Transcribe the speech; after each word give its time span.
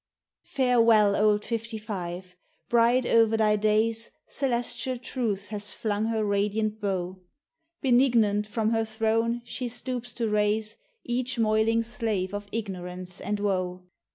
Farewell, 0.47 1.15
old 1.15 1.45
Fifty 1.45 1.77
five! 1.77 2.35
bright 2.69 3.05
o'er 3.05 3.27
thy 3.37 3.55
days, 3.55 4.09
Celestial 4.27 4.97
truth 4.97 5.49
has 5.49 5.75
flung 5.75 6.05
her 6.05 6.25
radiant 6.25 6.81
bow; 6.81 7.19
Benignant 7.83 8.47
from 8.47 8.71
her 8.71 8.83
throne 8.83 9.43
she 9.45 9.69
stoops 9.69 10.11
to 10.13 10.27
raise 10.27 10.77
Each 11.03 11.37
moiling 11.37 11.83
slave 11.83 12.33
of 12.33 12.47
ignorance 12.51 13.21
and 13.21 13.39
woe. 13.39 13.83